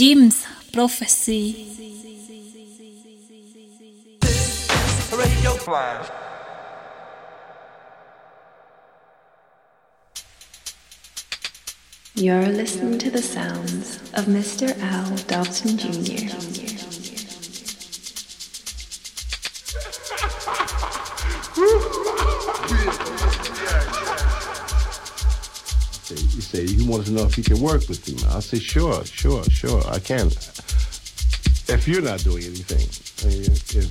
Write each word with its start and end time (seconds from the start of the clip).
Jim's 0.00 0.46
Prophecy. 0.72 1.76
Radio 5.12 5.50
Flash. 5.60 6.08
You're 12.14 12.46
listening 12.46 12.98
to 13.00 13.10
the 13.10 13.20
sounds 13.20 13.98
of 14.14 14.24
Mr. 14.24 14.74
Al 14.80 15.16
Dobson 15.26 15.76
Jr. 15.76 16.79
Say 26.50 26.66
he 26.66 26.82
wants 26.82 27.06
to 27.06 27.12
know 27.12 27.22
if 27.26 27.34
he 27.36 27.44
can 27.44 27.60
work 27.60 27.88
with 27.88 28.08
me. 28.08 28.16
I 28.28 28.40
say 28.40 28.58
sure, 28.58 29.04
sure, 29.04 29.44
sure, 29.44 29.80
I 29.88 30.00
can. 30.00 30.26
If 31.68 31.86
you're 31.86 32.02
not 32.02 32.24
doing 32.24 32.42
anything, 32.42 32.88
I 33.22 33.26
mean, 33.30 33.42
if, 33.44 33.76
if, 33.76 33.86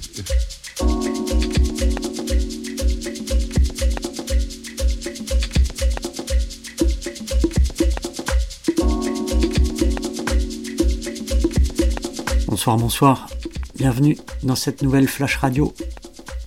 Bonsoir, 12.45 12.77
bonsoir. 12.77 13.29
Bienvenue 13.75 14.17
dans 14.43 14.57
cette 14.57 14.81
nouvelle 14.81 15.07
Flash 15.07 15.37
Radio. 15.37 15.73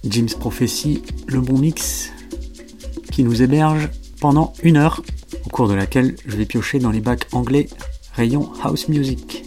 Jim's 0.05 0.35
Prophecy, 0.35 1.03
le 1.27 1.41
bon 1.41 1.57
mix 1.57 2.11
qui 3.11 3.25
nous 3.25 3.41
héberge 3.41 3.89
pendant 4.21 4.53
une 4.63 4.77
heure, 4.77 5.01
au 5.53 5.55
cours 5.55 5.69
de 5.69 5.75
laquelle 5.75 6.17
je 6.25 6.35
vais 6.35 6.47
piocher 6.47 6.79
dans 6.79 6.91
les 6.91 7.03
bacs 7.03 7.27
anglais 7.33 7.69
rayon 8.15 8.51
House 8.65 8.89
Music. 8.89 9.45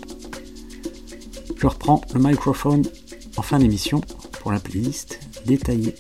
Je 1.58 1.66
reprends 1.66 2.02
le 2.14 2.20
microphone 2.20 2.84
en 3.38 3.42
fin 3.42 3.58
d'émission 3.58 4.02
pour 4.40 4.52
la 4.52 4.60
playlist 4.60 5.20
détaillée. 5.48 5.96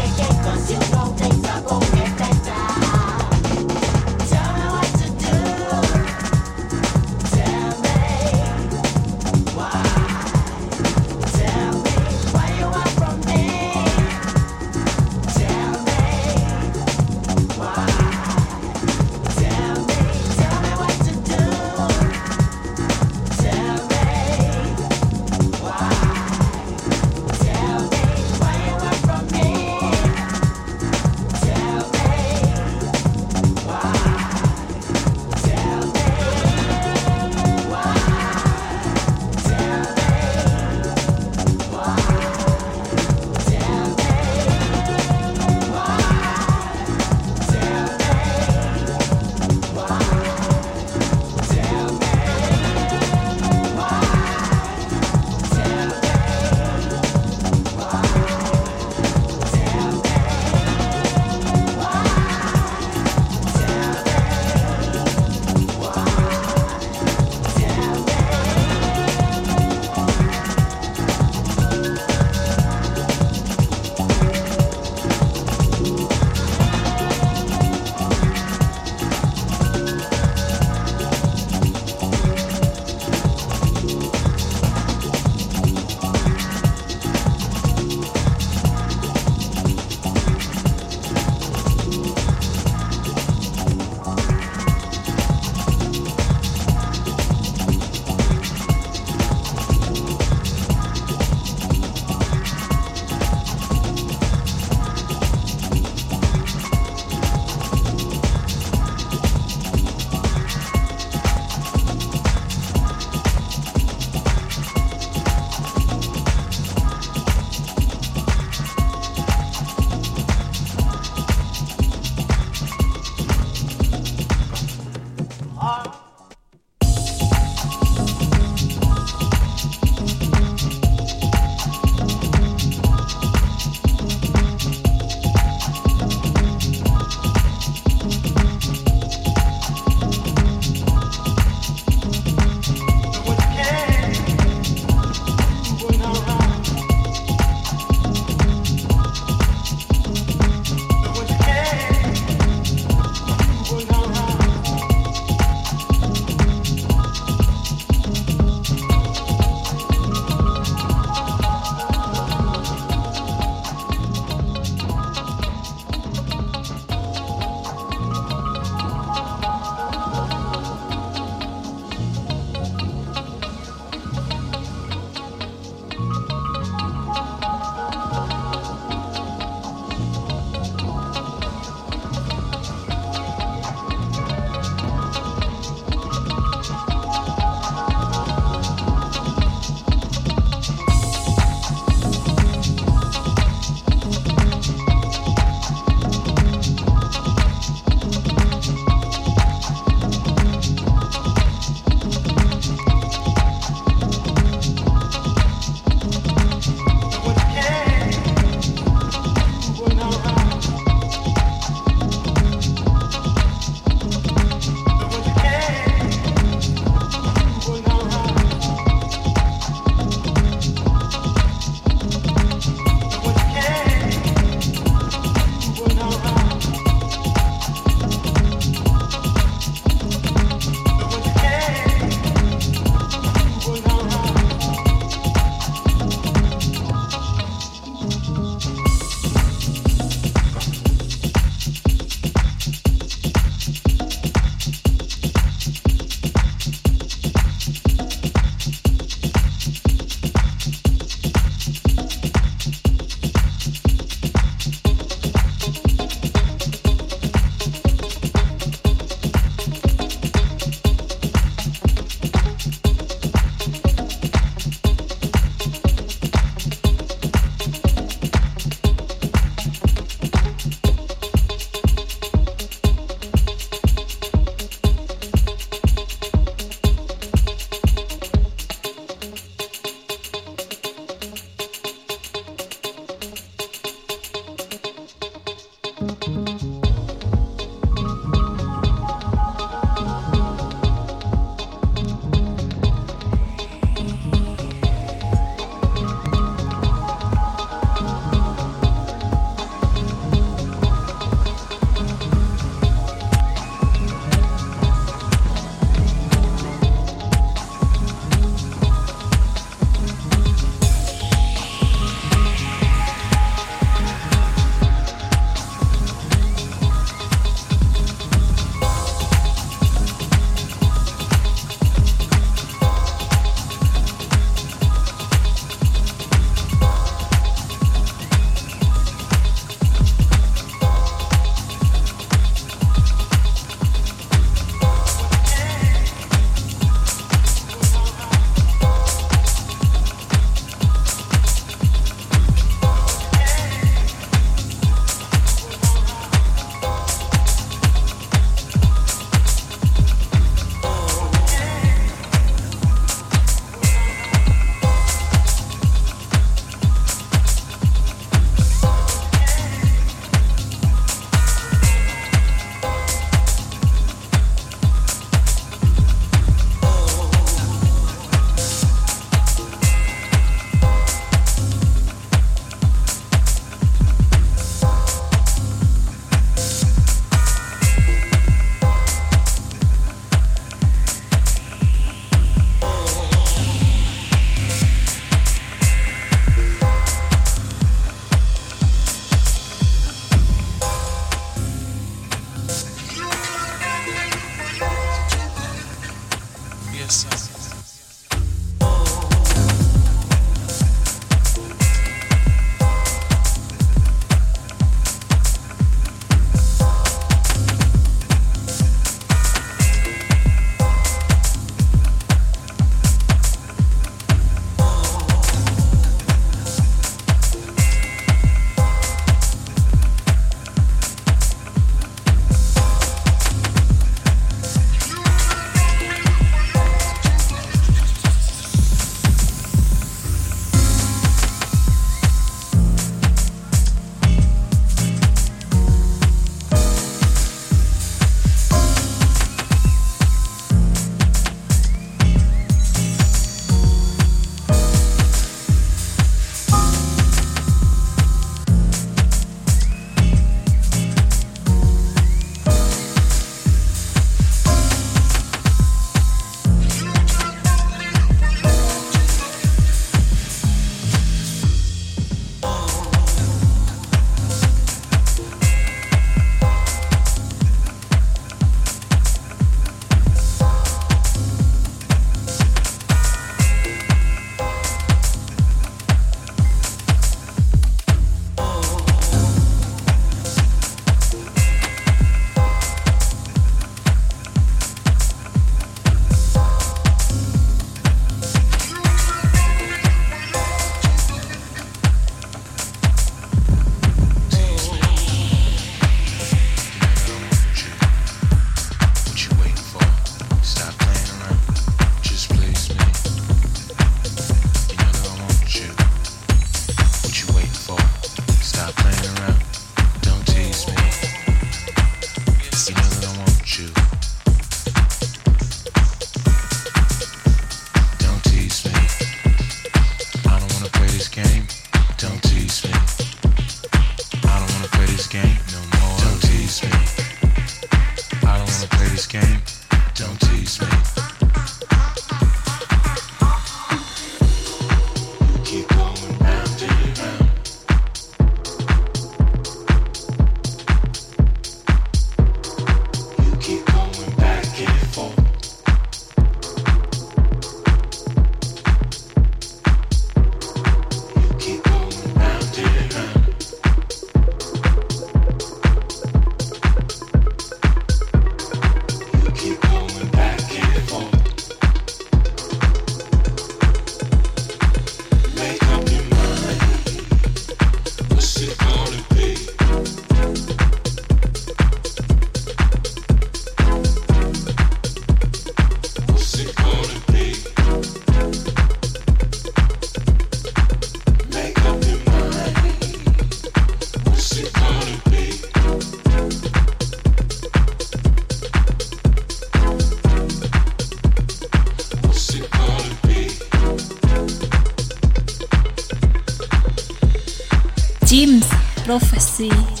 Jim's 598.41 598.67
Prophecy. 599.05 600.00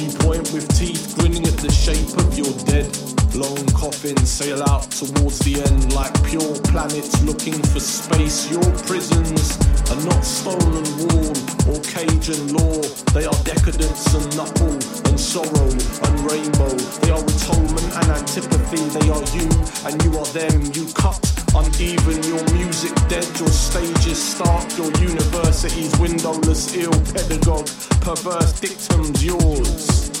You 0.00 0.10
point 0.18 0.50
with 0.52 0.66
teeth, 0.78 1.14
grinning 1.18 1.46
at 1.46 1.56
the 1.58 1.70
shape 1.70 2.16
of 2.18 2.36
your 2.36 2.52
dead. 2.64 2.90
Long 3.34 3.66
coffins 3.74 4.30
sail 4.30 4.62
out 4.62 4.90
towards 4.90 5.40
the 5.40 5.58
end 5.58 5.92
like 5.92 6.14
pure 6.22 6.54
planets 6.70 7.20
looking 7.22 7.58
for 7.72 7.80
space. 7.80 8.50
Your 8.50 8.62
prisons 8.86 9.58
are 9.90 10.02
not 10.06 10.22
stolen 10.22 10.86
wall 11.02 11.34
or 11.66 11.82
Cajun 11.82 12.54
law. 12.54 12.78
They 13.10 13.26
are 13.26 13.40
decadence 13.42 14.14
and 14.14 14.26
knuckle 14.36 14.78
and 15.10 15.18
sorrow 15.18 15.68
and 15.70 16.14
rainbow. 16.30 16.74
They 17.02 17.10
are 17.10 17.24
atonement 17.24 17.90
and 17.98 18.08
antipathy. 18.14 18.82
They 18.94 19.06
are 19.10 19.24
you 19.34 19.50
and 19.82 19.98
you 20.04 20.18
are 20.18 20.30
them. 20.30 20.70
You 20.70 20.86
cut 20.94 21.33
uneven. 21.54 22.22
Your 22.24 22.44
music 22.54 22.94
dead. 23.08 23.26
Your 23.38 23.48
stages 23.48 24.22
stark. 24.22 24.66
Your 24.76 24.90
university's 25.00 25.96
windowless 25.98 26.74
ill 26.76 26.92
pedagogue. 27.12 27.68
Perverse 28.00 28.60
dictums 28.60 29.24
yours. 29.24 30.13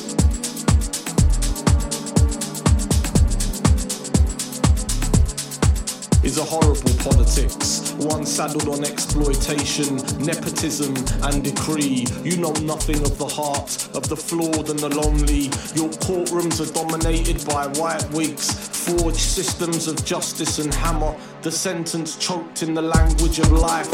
Is 6.24 6.38
a 6.38 6.42
horrible 6.44 6.94
politics, 7.04 7.92
one 7.98 8.24
saddled 8.24 8.68
on 8.68 8.82
exploitation, 8.84 9.96
nepotism, 10.24 10.94
and 11.22 11.44
decree. 11.44 12.06
You 12.22 12.38
know 12.38 12.52
nothing 12.62 12.96
of 13.02 13.18
the 13.18 13.26
heart, 13.26 13.88
of 13.94 14.08
the 14.08 14.16
flawed 14.16 14.70
and 14.70 14.78
the 14.78 14.88
lonely. 14.88 15.44
Your 15.76 15.90
courtrooms 16.00 16.60
are 16.60 16.72
dominated 16.72 17.44
by 17.46 17.66
white 17.78 18.08
wigs, 18.10 18.50
forged 18.50 19.18
systems 19.18 19.86
of 19.86 20.02
justice 20.04 20.58
and 20.58 20.72
hammer, 20.72 21.14
the 21.42 21.52
sentence 21.52 22.16
choked 22.16 22.62
in 22.62 22.72
the 22.72 22.82
language 22.82 23.38
of 23.38 23.52
life. 23.52 23.92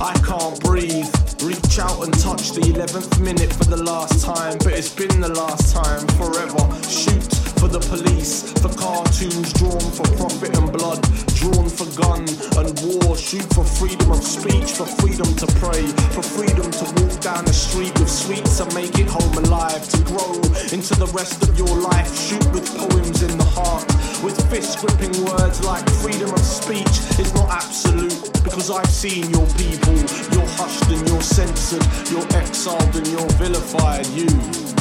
I 0.00 0.14
can't 0.26 0.60
breathe. 0.60 1.08
Reach 1.42 1.78
out 1.78 2.02
and 2.02 2.12
touch 2.18 2.50
the 2.50 2.62
11th 2.62 3.20
minute 3.20 3.52
for 3.52 3.64
the 3.64 3.76
last 3.76 4.24
time, 4.24 4.58
but 4.58 4.72
it's 4.72 4.92
been 4.92 5.20
the 5.20 5.28
last 5.28 5.72
time 5.72 6.06
forever. 6.18 6.82
Shoot 6.88 7.47
for 7.58 7.68
the 7.68 7.80
police, 7.80 8.52
for 8.62 8.70
cartoons 8.78 9.52
drawn 9.54 9.90
for 9.92 10.06
profit 10.16 10.56
and 10.56 10.70
blood, 10.72 11.02
drawn 11.34 11.68
for 11.68 11.86
gun 11.98 12.22
and 12.56 12.70
war. 12.86 13.16
Shoot 13.16 13.46
for 13.52 13.64
freedom 13.64 14.10
of 14.12 14.22
speech, 14.22 14.72
for 14.78 14.86
freedom 14.86 15.26
to 15.42 15.46
pray, 15.58 15.86
for 16.14 16.22
freedom 16.22 16.70
to 16.70 16.84
walk 17.02 17.20
down 17.20 17.44
the 17.44 17.52
street 17.52 17.92
with 17.98 18.10
sweets 18.10 18.60
and 18.60 18.72
make 18.74 18.98
it 18.98 19.08
home 19.08 19.34
alive, 19.44 19.82
to 19.90 19.98
grow 20.06 20.34
into 20.70 20.94
the 20.94 21.10
rest 21.12 21.42
of 21.42 21.58
your 21.58 21.74
life. 21.76 22.08
Shoot 22.14 22.46
with 22.54 22.66
poems 22.78 23.22
in 23.22 23.36
the 23.36 23.48
heart, 23.58 23.86
with 24.22 24.38
fist 24.50 24.78
gripping 24.78 25.14
words 25.26 25.64
like 25.64 25.84
freedom 25.98 26.30
of 26.30 26.40
speech 26.40 26.96
is 27.18 27.34
not 27.34 27.50
absolute 27.50 28.14
because 28.44 28.70
I've 28.70 28.90
seen 28.90 29.28
your 29.30 29.46
people. 29.58 29.98
You're 30.30 30.50
hushed 30.54 30.88
and 30.90 31.02
you're 31.08 31.22
censored, 31.22 31.84
you're 32.10 32.28
exiled 32.38 32.94
and 32.94 33.06
you're 33.08 33.32
vilified. 33.36 34.06
You. 34.14 34.77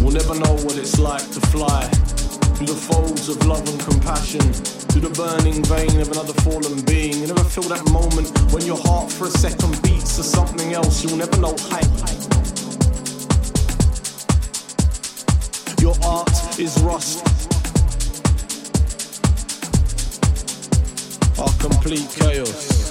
We'll 0.00 0.12
never 0.12 0.34
know 0.38 0.54
what 0.64 0.76
it's 0.76 0.98
like 0.98 1.28
to 1.32 1.40
fly 1.48 1.84
through 2.54 2.66
the 2.66 2.74
folds 2.74 3.28
of 3.28 3.44
love 3.46 3.68
and 3.68 3.80
compassion, 3.80 4.40
through 4.40 5.02
the 5.02 5.10
burning 5.10 5.62
vein 5.64 6.00
of 6.00 6.10
another 6.10 6.32
fallen 6.42 6.80
being. 6.84 7.14
You 7.20 7.26
never 7.26 7.44
feel 7.44 7.64
that 7.64 7.84
moment 7.90 8.30
when 8.52 8.64
your 8.64 8.78
heart 8.78 9.12
for 9.12 9.26
a 9.26 9.30
second 9.30 9.80
beats 9.82 10.16
to 10.16 10.22
something 10.22 10.72
else. 10.72 11.04
You'll 11.04 11.16
never 11.16 11.36
know 11.40 11.54
height. 11.70 11.86
Your 15.80 15.94
art 16.04 16.58
is 16.58 16.78
rust. 16.80 17.24
Our 21.38 21.52
complete 21.60 22.08
chaos. 22.18 22.87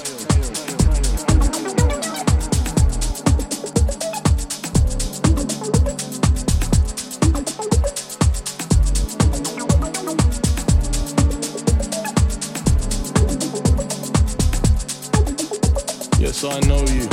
Yes, 16.40 16.54
I 16.54 16.60
know 16.68 16.78
you. 16.94 17.06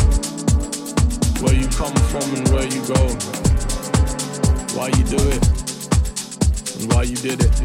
Where 1.41 1.55
you 1.55 1.67
come 1.69 1.95
from 2.11 2.35
and 2.35 2.47
where 2.49 2.67
you 2.67 2.81
go. 2.85 3.01
Why 4.77 4.87
you 4.89 5.03
do 5.03 5.17
it. 5.17 5.43
And 6.75 6.93
why 6.93 7.03
you 7.03 7.15
did 7.15 7.41
it. 7.41 7.55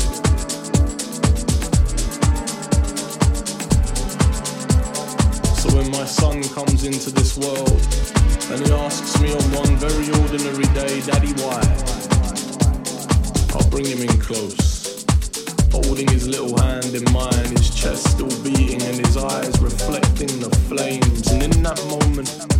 So 5.59 5.77
when 5.77 5.91
my 5.91 6.07
son 6.07 6.43
comes 6.55 6.85
into 6.85 7.11
this 7.11 7.37
world 7.37 7.81
and 8.53 8.67
he 8.67 8.73
asks 8.73 9.21
me 9.21 9.35
on 9.35 9.43
one 9.53 9.77
very 9.77 10.09
ordinary 10.23 10.65
day, 10.73 11.03
Daddy, 11.03 11.33
why? 11.43 11.61
I'll 13.55 13.69
bring 13.69 13.85
him 13.85 14.01
in 14.01 14.19
close 14.19 14.80
holding 15.85 16.09
his 16.09 16.27
little 16.29 16.57
hand 16.59 16.95
in 16.95 17.05
mine, 17.13 17.51
his 17.57 17.71
chest 17.75 18.11
still 18.11 18.31
beating 18.43 18.83
and 18.83 18.97
his 19.05 19.17
eyes 19.17 19.59
reflecting 19.61 20.29
the 20.41 20.51
flames. 20.69 21.31
And 21.31 21.43
in 21.43 21.63
that 21.63 21.79
moment, 21.87 22.60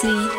Prophecy. 0.00 0.37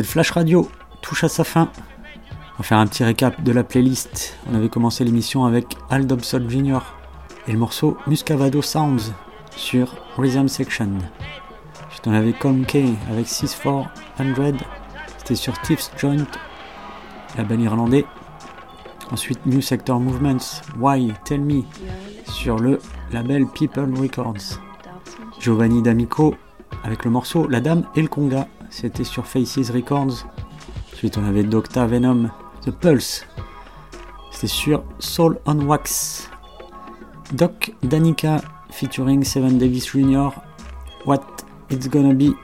Cette 0.00 0.08
flash 0.08 0.30
radio 0.30 0.66
touche 1.02 1.24
à 1.24 1.28
sa 1.28 1.44
fin. 1.44 1.68
On 2.54 2.56
va 2.56 2.64
faire 2.64 2.78
un 2.78 2.86
petit 2.86 3.04
récap 3.04 3.42
de 3.42 3.52
la 3.52 3.62
playlist. 3.62 4.38
On 4.50 4.54
avait 4.54 4.70
commencé 4.70 5.04
l'émission 5.04 5.44
avec 5.44 5.76
Al 5.90 6.06
Dobson 6.06 6.42
Jr. 6.48 6.78
et 7.46 7.52
le 7.52 7.58
morceau 7.58 7.98
Muscavado 8.06 8.62
Sounds 8.62 9.12
sur 9.54 9.94
Rhythm 10.16 10.48
Section. 10.48 10.88
Ensuite 11.86 12.06
on 12.06 12.14
avait 12.14 12.32
Com 12.32 12.64
K 12.64 12.76
avec 13.10 13.28
6400. 13.28 13.90
C'était 15.18 15.34
sur 15.34 15.60
Tiff's 15.60 15.90
Joint, 15.98 16.24
label 17.36 17.60
irlandais. 17.60 18.06
Ensuite 19.10 19.44
New 19.44 19.60
Sector 19.60 20.00
Movements, 20.00 20.62
Why 20.78 21.12
Tell 21.26 21.42
Me 21.42 21.60
sur 22.24 22.58
le 22.58 22.78
label 23.12 23.44
People 23.48 23.92
Records. 24.00 24.62
Giovanni 25.38 25.82
D'Amico 25.82 26.34
avec 26.84 27.04
le 27.04 27.10
morceau 27.10 27.46
La 27.48 27.60
Dame 27.60 27.84
et 27.94 28.00
le 28.00 28.08
Conga, 28.08 28.48
c'était 28.70 29.04
sur 29.04 29.26
Faces 29.26 29.70
Records. 29.70 30.26
Ensuite 30.92 31.18
on 31.18 31.24
avait 31.24 31.44
Docta 31.44 31.86
Venom, 31.86 32.30
The 32.62 32.70
Pulse, 32.70 33.26
c'était 34.30 34.46
sur 34.46 34.82
Soul 34.98 35.38
on 35.46 35.60
Wax. 35.66 36.30
Doc 37.32 37.72
Danica 37.82 38.40
featuring 38.70 39.22
Seven 39.22 39.58
Davis 39.58 39.86
Jr. 39.86 40.30
What 41.04 41.20
It's 41.70 41.88
Gonna 41.88 42.14
Be 42.14 42.34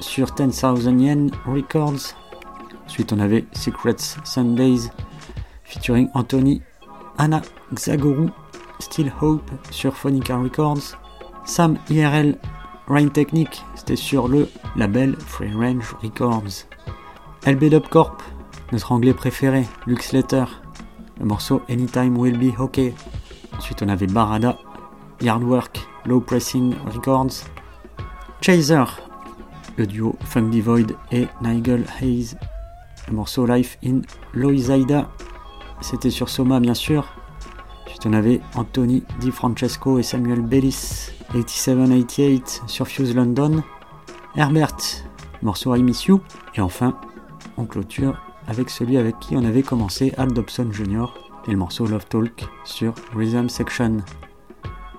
sur 0.00 0.26
10,000 0.26 1.00
Yen 1.00 1.30
Records. 1.46 2.14
Ensuite 2.86 3.12
on 3.12 3.18
avait 3.18 3.44
Secrets 3.52 4.18
Sundays 4.24 4.90
featuring 5.64 6.08
Anthony 6.14 6.62
Anna 7.18 7.40
Xagoru 7.72 8.28
Still 8.80 9.12
Hope 9.20 9.50
sur 9.70 9.96
Phonica 9.96 10.36
Records. 10.36 10.96
Sam 11.44 11.78
IRL 11.90 12.38
Rain 12.86 13.08
Technique, 13.08 13.64
c'était 13.74 13.96
sur 13.96 14.28
le 14.28 14.48
label 14.76 15.16
Free 15.18 15.52
Range 15.52 15.96
Records. 16.02 16.66
LB 17.46 17.64
Dub 17.70 17.88
Corp, 17.88 18.22
notre 18.72 18.92
anglais 18.92 19.14
préféré, 19.14 19.66
Lux 19.86 20.12
Letter, 20.12 20.44
le 21.18 21.24
morceau 21.26 21.62
Anytime 21.70 22.18
Will 22.18 22.38
Be 22.38 22.58
OK. 22.60 22.80
Ensuite 23.56 23.82
on 23.82 23.88
avait 23.88 24.06
Barada, 24.06 24.58
Yardwork, 25.22 25.80
Low 26.04 26.20
Pressing 26.20 26.74
Records. 26.86 27.44
Chaser, 28.42 28.84
le 29.76 29.86
duo 29.86 30.16
Funk 30.24 30.50
Void 30.62 30.92
et 31.10 31.26
Nigel 31.42 31.86
Hayes, 32.00 32.36
le 33.08 33.14
morceau 33.14 33.46
Life 33.46 33.78
in 33.84 34.02
Loisaida, 34.34 35.08
c'était 35.80 36.10
sur 36.10 36.28
Soma 36.28 36.60
bien 36.60 36.74
sûr. 36.74 37.06
On 38.06 38.12
avait 38.12 38.40
Anthony 38.54 39.02
Di 39.20 39.30
Francesco 39.30 39.98
et 39.98 40.02
Samuel 40.02 40.42
Bellis, 40.42 41.10
8788 41.34 42.62
sur 42.66 42.86
Fuse 42.86 43.14
London. 43.14 43.62
Herbert, 44.36 44.76
morceau 45.42 45.74
I 45.74 45.82
Miss 45.82 46.04
You. 46.04 46.20
Et 46.54 46.60
enfin, 46.60 46.98
on 47.56 47.64
clôture 47.64 48.20
avec 48.46 48.68
celui 48.68 48.98
avec 48.98 49.18
qui 49.20 49.36
on 49.36 49.44
avait 49.44 49.62
commencé, 49.62 50.12
Al 50.18 50.32
Dobson 50.32 50.68
Jr. 50.70 51.06
et 51.46 51.52
le 51.52 51.56
morceau 51.56 51.86
Love 51.86 52.06
Talk 52.06 52.46
sur 52.64 52.94
Rhythm 53.16 53.48
Section. 53.48 53.98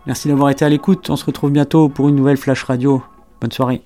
Merci 0.07 0.27
d'avoir 0.27 0.49
été 0.49 0.65
à 0.65 0.69
l'écoute, 0.69 1.09
on 1.09 1.15
se 1.15 1.25
retrouve 1.25 1.51
bientôt 1.51 1.89
pour 1.89 2.09
une 2.09 2.15
nouvelle 2.15 2.37
Flash 2.37 2.63
Radio. 2.63 3.03
Bonne 3.39 3.51
soirée. 3.51 3.83